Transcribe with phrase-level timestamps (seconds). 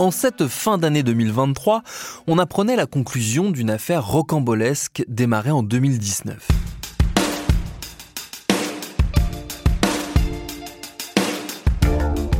[0.00, 1.82] En cette fin d'année 2023,
[2.26, 6.48] on apprenait la conclusion d'une affaire rocambolesque démarrée en 2019.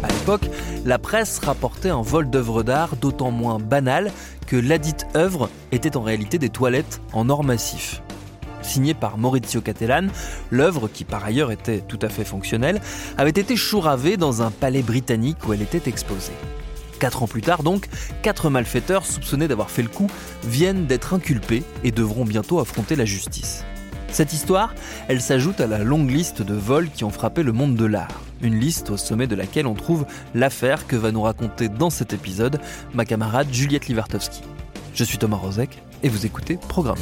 [0.02, 0.50] À l'époque,
[0.84, 4.10] la presse rapportait un vol d'œuvres d'art d'autant moins banal
[4.48, 8.02] que ladite œuvre était en réalité des toilettes en or massif.
[8.66, 10.08] Signée par Maurizio Cattelan,
[10.50, 12.80] l'œuvre, qui par ailleurs était tout à fait fonctionnelle,
[13.16, 16.32] avait été chouravée dans un palais britannique où elle était exposée.
[16.98, 17.88] Quatre ans plus tard donc,
[18.22, 20.08] quatre malfaiteurs soupçonnés d'avoir fait le coup
[20.44, 23.64] viennent d'être inculpés et devront bientôt affronter la justice.
[24.10, 24.74] Cette histoire,
[25.08, 28.22] elle s'ajoute à la longue liste de vols qui ont frappé le monde de l'art.
[28.40, 32.12] Une liste au sommet de laquelle on trouve l'affaire que va nous raconter dans cet
[32.12, 32.60] épisode
[32.94, 34.42] ma camarade Juliette Livartowski.
[34.94, 36.96] Je suis Thomas Rozek et vous écoutez Programme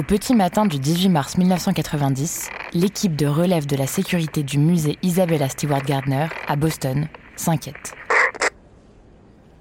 [0.00, 4.96] Au petit matin du 18 mars 1990, l'équipe de relève de la sécurité du musée
[5.02, 7.06] Isabella Stewart Gardner à Boston
[7.36, 7.92] s'inquiète.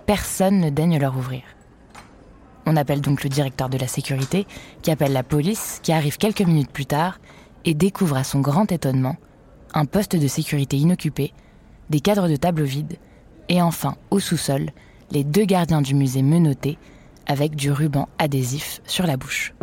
[0.06, 1.42] Personne ne daigne leur ouvrir.
[2.66, 4.48] On appelle donc le directeur de la sécurité,
[4.82, 7.20] qui appelle la police, qui arrive quelques minutes plus tard
[7.66, 9.18] et découvre à son grand étonnement
[9.74, 11.34] un poste de sécurité inoccupé,
[11.90, 12.96] des cadres de tableaux vides
[13.50, 14.70] et enfin, au sous-sol,
[15.12, 16.78] les deux gardiens du musée menottés
[17.28, 19.54] avec du ruban adhésif sur la bouche.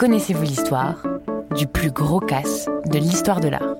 [0.00, 1.06] Connaissez-vous l'histoire
[1.54, 3.76] du plus gros casse de l'histoire de l'art?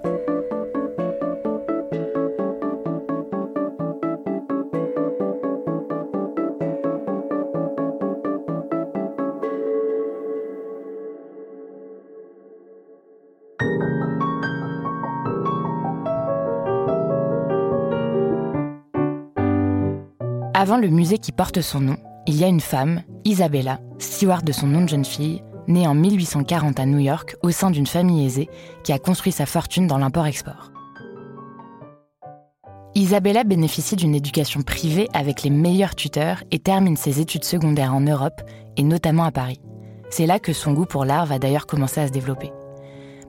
[20.53, 24.53] Avant le musée qui porte son nom, il y a une femme, Isabella, steward de
[24.53, 28.27] son nom de jeune fille, née en 1840 à New York au sein d'une famille
[28.27, 28.51] aisée
[28.85, 30.71] qui a construit sa fortune dans l'import-export.
[32.95, 38.01] Isabella bénéficie d'une éducation privée avec les meilleurs tuteurs et termine ses études secondaires en
[38.01, 38.43] Europe
[38.77, 39.61] et notamment à Paris.
[40.11, 42.53] C'est là que son goût pour l'art va d'ailleurs commencer à se développer.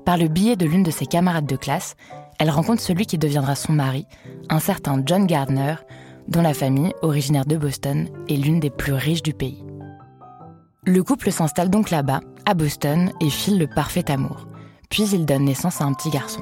[0.04, 1.96] Par le biais de l'une de ses camarades de classe,
[2.40, 4.08] elle rencontre celui qui deviendra son mari,
[4.50, 5.76] un certain John Gardner,
[6.28, 9.64] dont la famille, originaire de Boston, est l'une des plus riches du pays.
[10.84, 14.48] Le couple s'installe donc là-bas, à Boston, et file le parfait amour.
[14.90, 16.42] Puis il donne naissance à un petit garçon.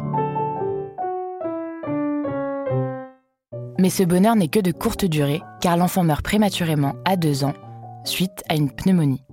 [3.79, 7.53] Mais ce bonheur n'est que de courte durée, car l'enfant meurt prématurément à deux ans,
[8.03, 9.23] suite à une pneumonie.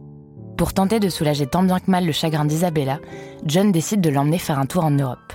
[0.57, 2.99] Pour tenter de soulager tant bien que mal le chagrin d'Isabella,
[3.45, 5.33] John décide de l'emmener faire un tour en Europe.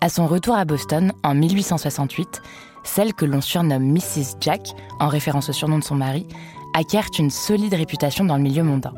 [0.00, 2.42] À son retour à Boston, en 1868,
[2.84, 4.36] celle que l'on surnomme Mrs.
[4.40, 6.26] Jack, en référence au surnom de son mari,
[6.74, 8.92] acquiert une solide réputation dans le milieu mondain.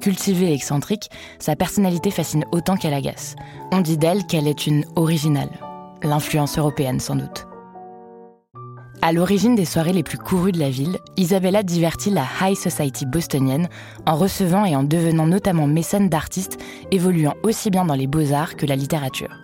[0.00, 3.36] Cultivée et excentrique, sa personnalité fascine autant qu'elle agace.
[3.70, 5.50] On dit d'elle qu'elle est une originale.
[6.02, 7.46] L'influence européenne sans doute.
[9.02, 13.06] À l'origine des soirées les plus courues de la ville, Isabella divertit la high society
[13.06, 13.68] bostonienne
[14.06, 16.58] en recevant et en devenant notamment mécène d'artistes
[16.90, 19.34] évoluant aussi bien dans les beaux-arts que la littérature.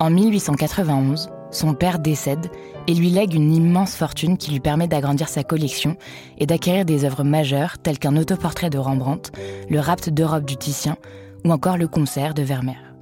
[0.00, 2.50] En 1891, son père décède
[2.88, 5.96] et lui lègue une immense fortune qui lui permet d'agrandir sa collection
[6.38, 9.30] et d'acquérir des œuvres majeures telles qu'un autoportrait de Rembrandt,
[9.70, 10.96] le rapt d'Europe du Titien
[11.44, 12.94] ou encore le concert de Vermeer.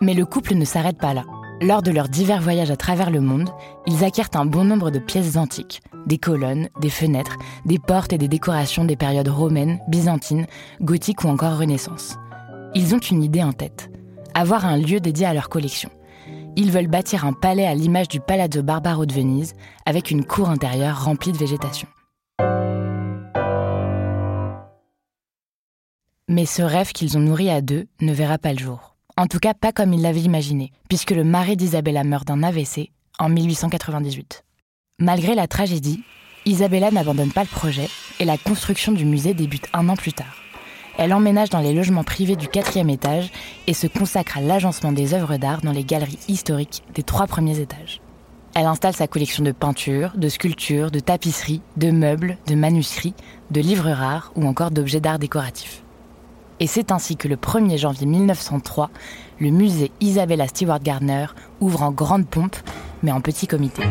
[0.00, 1.24] Mais le couple ne s'arrête pas là.
[1.60, 3.50] Lors de leurs divers voyages à travers le monde,
[3.86, 7.36] ils acquièrent un bon nombre de pièces antiques, des colonnes, des fenêtres,
[7.66, 10.46] des portes et des décorations des périodes romaines, byzantines,
[10.80, 12.16] gothiques ou encore Renaissance.
[12.74, 13.90] Ils ont une idée en tête,
[14.34, 15.90] avoir un lieu dédié à leur collection.
[16.60, 19.54] Ils veulent bâtir un palais à l'image du Palazzo Barbaro de Venise,
[19.86, 21.86] avec une cour intérieure remplie de végétation.
[26.26, 28.96] Mais ce rêve qu'ils ont nourri à deux ne verra pas le jour.
[29.16, 32.90] En tout cas, pas comme ils l'avaient imaginé, puisque le mari d'Isabella meurt d'un AVC
[33.20, 34.42] en 1898.
[34.98, 36.02] Malgré la tragédie,
[36.44, 37.88] Isabella n'abandonne pas le projet
[38.18, 40.34] et la construction du musée débute un an plus tard.
[40.98, 43.30] Elle emménage dans les logements privés du quatrième étage
[43.68, 47.60] et se consacre à l'agencement des œuvres d'art dans les galeries historiques des trois premiers
[47.60, 48.00] étages.
[48.54, 53.14] Elle installe sa collection de peintures, de sculptures, de tapisseries, de meubles, de manuscrits,
[53.52, 55.82] de livres rares ou encore d'objets d'art décoratifs.
[56.58, 58.90] Et c'est ainsi que le 1er janvier 1903,
[59.38, 61.26] le musée Isabella Stewart Gardner
[61.60, 62.56] ouvre en grande pompe,
[63.04, 63.84] mais en petit comité.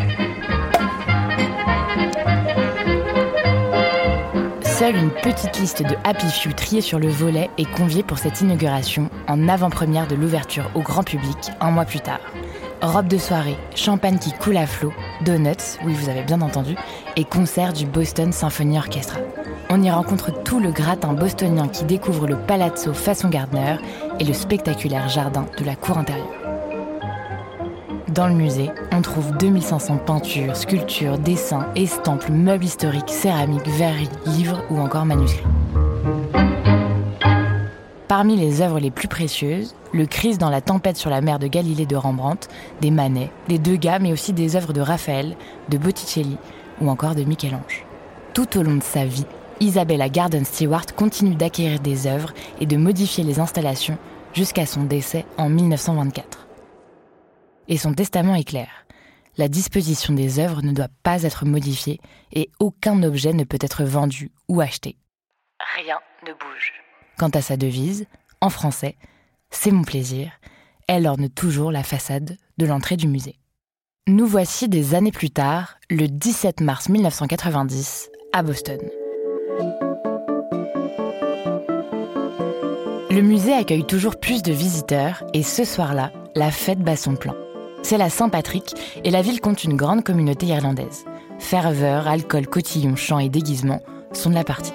[4.78, 8.42] Seule une petite liste de Happy Few triée sur le volet est conviée pour cette
[8.42, 12.20] inauguration en avant-première de l'ouverture au grand public un mois plus tard.
[12.84, 14.94] Robe de soirée, champagne qui coule à flot,
[15.26, 16.76] donuts, oui vous avez bien entendu,
[17.16, 19.18] et concert du Boston Symphony Orchestra.
[19.72, 23.78] On y rencontre tout le gratin bostonien qui découvre le palazzo façon Gardner
[24.20, 26.47] et le spectaculaire jardin de la cour intérieure.
[28.18, 34.64] Dans le musée, on trouve 2500 peintures, sculptures, dessins, estampes, meubles historiques, céramiques, verreries, livres
[34.72, 35.46] ou encore manuscrits.
[38.08, 41.46] Parmi les œuvres les plus précieuses, le Christ dans la tempête sur la mer de
[41.46, 42.48] Galilée de Rembrandt,
[42.82, 45.36] des Manet, des Degas, mais aussi des œuvres de Raphaël,
[45.70, 46.38] de Botticelli
[46.82, 47.86] ou encore de Michel-Ange.
[48.34, 49.28] Tout au long de sa vie,
[49.60, 54.00] Isabella Garden Stewart continue d'acquérir des œuvres et de modifier les installations
[54.34, 56.47] jusqu'à son décès en 1924
[57.68, 58.70] et son testament est clair.
[59.38, 62.00] La disposition des œuvres ne doit pas être modifiée
[62.32, 64.98] et aucun objet ne peut être vendu ou acheté.
[65.76, 66.74] Rien ne bouge.
[67.18, 68.06] Quant à sa devise,
[68.42, 68.96] en français,
[69.52, 70.32] c'est mon plaisir,
[70.88, 73.40] elle orne toujours la façade de l'entrée du musée.
[74.08, 78.80] Nous voici des années plus tard, le 17 mars 1990, à Boston.
[83.10, 87.36] Le musée accueille toujours plus de visiteurs et ce soir-là, la fête bat son plein.
[87.90, 88.76] C'est la Saint-Patrick
[89.06, 91.06] et la ville compte une grande communauté irlandaise.
[91.40, 93.82] Ferveur, alcool, cotillon, chants et déguisements
[94.12, 94.74] sont de la partie.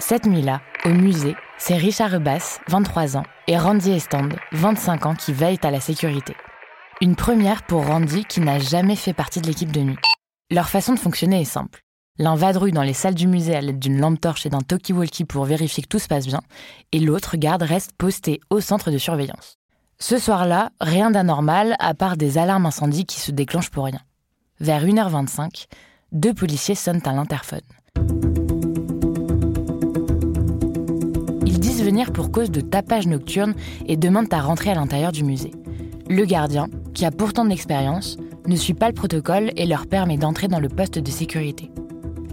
[0.00, 5.32] Cette nuit-là, au musée, c'est Richard Rebass, 23 ans, et Randy Estand, 25 ans, qui
[5.32, 6.34] veillent à la sécurité.
[7.00, 9.98] Une première pour Randy qui n'a jamais fait partie de l'équipe de nuit.
[10.50, 11.85] Leur façon de fonctionner est simple.
[12.18, 15.26] L'un vadrouille dans les salles du musée à l'aide d'une lampe torche et d'un talkie-walkie
[15.26, 16.40] pour vérifier que tout se passe bien,
[16.92, 19.58] et l'autre garde reste posté au centre de surveillance.
[19.98, 24.00] Ce soir-là, rien d'anormal à part des alarmes incendies qui se déclenchent pour rien.
[24.60, 25.66] Vers 1h25,
[26.12, 27.60] deux policiers sonnent à l'interphone.
[31.44, 33.54] Ils disent venir pour cause de tapage nocturne
[33.86, 35.52] et demandent à rentrer à l'intérieur du musée.
[36.08, 38.16] Le gardien, qui a pourtant de l'expérience,
[38.46, 41.70] ne suit pas le protocole et leur permet d'entrer dans le poste de sécurité.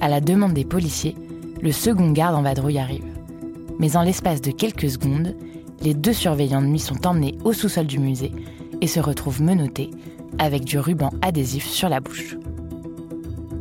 [0.03, 1.15] À la demande des policiers,
[1.61, 3.05] le second garde en vadrouille arrive.
[3.79, 5.33] Mais en l'espace de quelques secondes,
[5.81, 8.33] les deux surveillants de nuit sont emmenés au sous-sol du musée
[8.81, 9.91] et se retrouvent menottés
[10.39, 12.35] avec du ruban adhésif sur la bouche.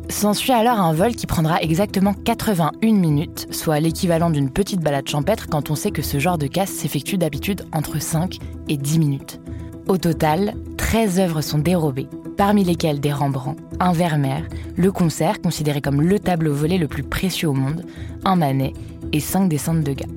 [0.09, 5.47] S'ensuit alors un vol qui prendra exactement 81 minutes, soit l'équivalent d'une petite balade champêtre
[5.47, 9.39] quand on sait que ce genre de casse s'effectue d'habitude entre 5 et 10 minutes.
[9.87, 14.43] Au total, 13 œuvres sont dérobées, parmi lesquelles des Rembrandt, un Vermeer,
[14.75, 17.85] le concert considéré comme le tableau volé le plus précieux au monde,
[18.25, 18.73] un Manet
[19.11, 20.09] et cinq dessins de Degas.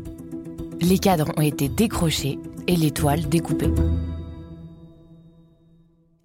[0.81, 3.71] Les cadres ont été décrochés et les toiles découpées.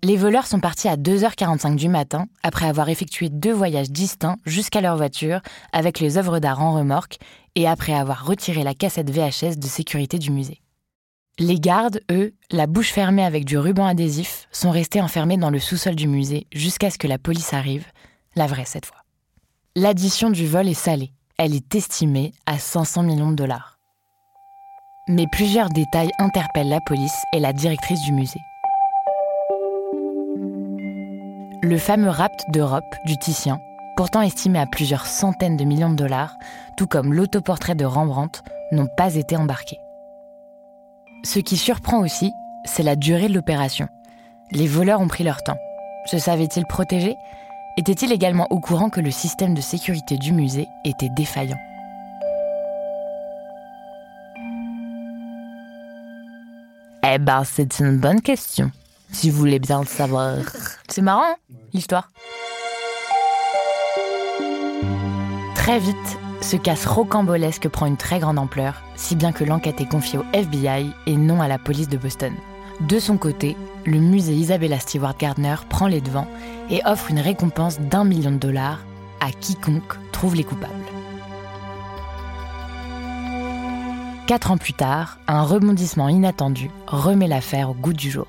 [0.03, 4.81] Les voleurs sont partis à 2h45 du matin après avoir effectué deux voyages distincts jusqu'à
[4.81, 5.41] leur voiture
[5.73, 7.19] avec les œuvres d'art en remorque
[7.53, 10.60] et après avoir retiré la cassette VHS de sécurité du musée.
[11.43, 15.57] Les gardes, eux, la bouche fermée avec du ruban adhésif, sont restés enfermés dans le
[15.57, 17.87] sous-sol du musée jusqu'à ce que la police arrive,
[18.35, 18.99] la vraie cette fois.
[19.75, 21.13] L'addition du vol est salée.
[21.39, 23.79] Elle est estimée à 500 millions de dollars.
[25.07, 28.39] Mais plusieurs détails interpellent la police et la directrice du musée.
[31.63, 33.57] Le fameux rapt d'Europe du Titien,
[33.97, 36.35] pourtant estimé à plusieurs centaines de millions de dollars,
[36.77, 39.79] tout comme l'autoportrait de Rembrandt, n'ont pas été embarqués.
[41.23, 42.33] Ce qui surprend aussi,
[42.65, 43.87] c'est la durée de l'opération.
[44.51, 45.57] Les voleurs ont pris leur temps.
[46.05, 47.15] Se savaient-ils protégés?
[47.77, 51.59] Étaient-ils également au courant que le système de sécurité du musée était défaillant?
[57.03, 58.71] Eh ben, c'est une bonne question,
[59.11, 60.37] si vous voulez bien le savoir.
[60.87, 61.35] C'est marrant, hein,
[61.73, 62.09] l'histoire.
[65.55, 69.89] Très vite, ce casse rocambolesque prend une très grande ampleur, si bien que l'enquête est
[69.89, 72.33] confiée au FBI et non à la police de Boston.
[72.81, 73.55] De son côté,
[73.85, 76.27] le musée Isabella Stewart Gardner prend les devants
[76.69, 78.79] et offre une récompense d'un million de dollars
[79.19, 80.73] à quiconque trouve les coupables.
[84.25, 88.27] Quatre ans plus tard, un rebondissement inattendu remet l'affaire au goût du jour.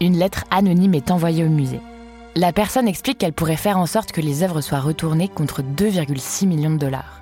[0.00, 1.80] Une lettre anonyme est envoyée au musée.
[2.36, 6.46] La personne explique qu'elle pourrait faire en sorte que les œuvres soient retournées contre 2,6
[6.46, 7.17] millions de dollars.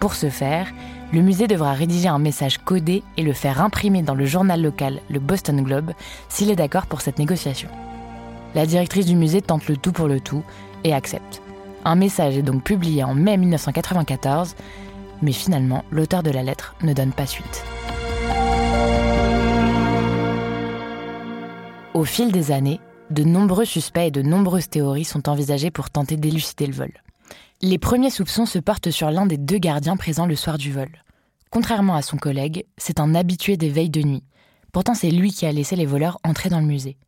[0.00, 0.68] Pour ce faire,
[1.12, 5.00] le musée devra rédiger un message codé et le faire imprimer dans le journal local,
[5.10, 5.92] le Boston Globe,
[6.28, 7.68] s'il est d'accord pour cette négociation.
[8.54, 10.44] La directrice du musée tente le tout pour le tout
[10.84, 11.42] et accepte.
[11.84, 14.54] Un message est donc publié en mai 1994,
[15.22, 17.64] mais finalement, l'auteur de la lettre ne donne pas suite.
[21.94, 26.16] Au fil des années, de nombreux suspects et de nombreuses théories sont envisagées pour tenter
[26.16, 26.92] d'élucider le vol.
[27.60, 30.90] Les premiers soupçons se portent sur l'un des deux gardiens présents le soir du vol.
[31.50, 34.22] Contrairement à son collègue, c'est un habitué des veilles de nuit.
[34.72, 36.98] Pourtant, c'est lui qui a laissé les voleurs entrer dans le musée.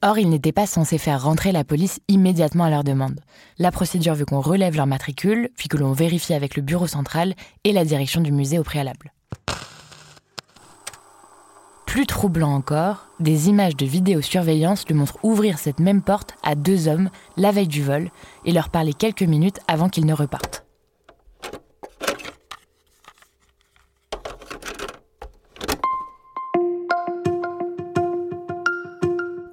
[0.00, 3.18] Or, il n'était pas censé faire rentrer la police immédiatement à leur demande.
[3.58, 7.34] La procédure veut qu'on relève leur matricule, puis que l'on vérifie avec le bureau central
[7.64, 9.12] et la direction du musée au préalable.
[11.90, 16.86] Plus troublant encore, des images de vidéosurveillance lui montrent ouvrir cette même porte à deux
[16.86, 18.12] hommes la veille du vol
[18.44, 20.64] et leur parler quelques minutes avant qu'ils ne repartent.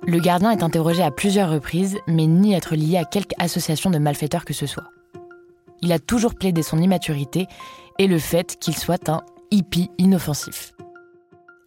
[0.05, 3.97] Le gardien est interrogé à plusieurs reprises, mais nie être lié à quelque association de
[3.97, 4.91] malfaiteurs que ce soit.
[5.81, 7.47] Il a toujours plaidé son immaturité
[7.97, 10.76] et le fait qu'il soit un hippie inoffensif.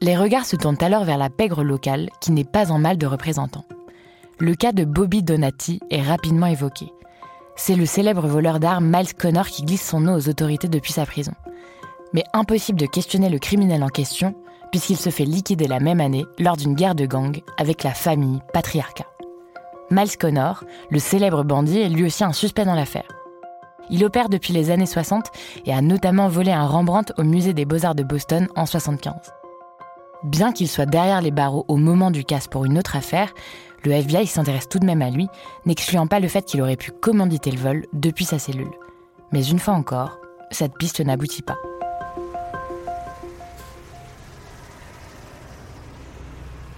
[0.02, 3.06] Les regards se tournent alors vers la pègre locale, qui n'est pas en mal de
[3.06, 3.66] représentants.
[4.38, 6.90] Le cas de Bobby Donati est rapidement évoqué.
[7.54, 11.04] C'est le célèbre voleur d'armes Miles Connor qui glisse son nom aux autorités depuis sa
[11.04, 11.34] prison.
[12.14, 14.34] Mais impossible de questionner le criminel en question,
[14.70, 18.40] puisqu'il se fait liquider la même année lors d'une guerre de gang avec la famille
[18.54, 19.06] patriarcat.
[19.90, 23.08] Miles Connor, le célèbre bandit, est lui aussi un suspect dans l'affaire.
[23.90, 25.26] Il opère depuis les années 60
[25.66, 29.14] et a notamment volé un Rembrandt au musée des beaux-arts de Boston en 75.
[30.22, 33.32] Bien qu'il soit derrière les barreaux au moment du casse pour une autre affaire,
[33.84, 35.28] le FBI s'intéresse tout de même à lui,
[35.64, 38.70] n'excluant pas le fait qu'il aurait pu commanditer le vol depuis sa cellule.
[39.32, 40.18] Mais une fois encore,
[40.50, 41.56] cette piste n'aboutit pas.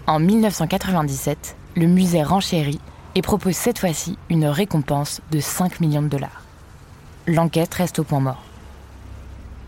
[0.06, 2.80] En 1997, le musée renchérit
[3.16, 6.42] et propose cette fois-ci une récompense de 5 millions de dollars.
[7.26, 8.42] L'enquête reste au point mort.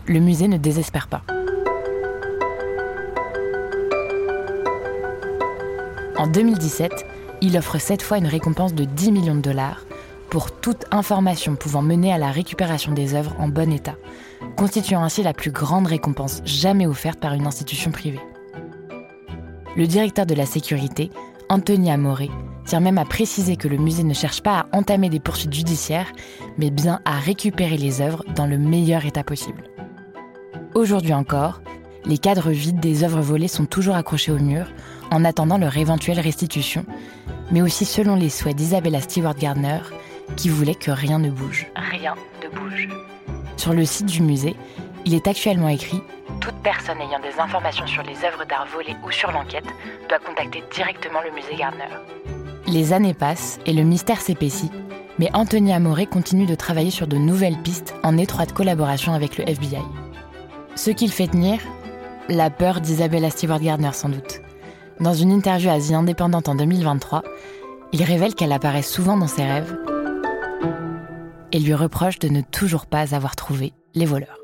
[0.07, 1.23] Le musée ne désespère pas.
[6.25, 7.05] En 2017,
[7.41, 9.85] il offre cette fois une récompense de 10 millions de dollars
[10.31, 13.93] pour toute information pouvant mener à la récupération des œuvres en bon état,
[14.57, 18.19] constituant ainsi la plus grande récompense jamais offerte par une institution privée.
[19.77, 21.11] Le directeur de la sécurité,
[21.47, 22.31] Anthony Amoré,
[22.65, 26.11] tient même à préciser que le musée ne cherche pas à entamer des poursuites judiciaires,
[26.57, 29.65] mais bien à récupérer les œuvres dans le meilleur état possible.
[30.73, 31.61] Aujourd'hui encore,
[32.07, 34.65] les cadres vides des œuvres volées sont toujours accrochés au mur,
[35.11, 36.85] en attendant leur éventuelle restitution,
[37.51, 39.79] mais aussi selon les souhaits d'Isabella Stewart Gardner,
[40.35, 41.67] qui voulait que rien ne bouge.
[41.75, 42.87] Rien ne bouge.
[43.57, 44.55] Sur le site du musée,
[45.05, 46.01] il est actuellement écrit
[46.41, 49.67] Toute personne ayant des informations sur les œuvres d'art volées ou sur l'enquête
[50.09, 51.83] doit contacter directement le musée Gardner.
[52.67, 54.71] Les années passent et le mystère s'épaissit,
[55.19, 59.47] mais Anthony Amoré continue de travailler sur de nouvelles pistes en étroite collaboration avec le
[59.47, 59.81] FBI.
[60.75, 61.59] Ce qu'il fait tenir
[62.27, 64.41] La peur d'Isabella Stewart Gardner sans doute.
[64.99, 67.23] Dans une interview à The Indépendante en 2023,
[67.91, 69.77] il révèle qu'elle apparaît souvent dans ses rêves
[71.51, 74.39] et lui reproche de ne toujours pas avoir trouvé les voleurs.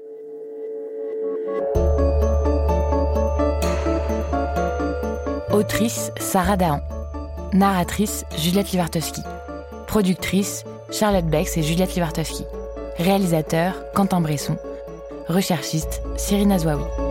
[5.51, 6.81] Autrice Sarah Dahan.
[7.53, 9.21] Narratrice Juliette Livartowski.
[9.87, 12.43] Productrice Charlotte Bex et Juliette Livartowski.
[12.97, 14.57] Réalisateur Quentin Bresson.
[15.27, 17.10] Recherchiste Cyrine Azouaoui.